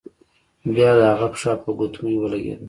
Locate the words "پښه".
1.33-1.51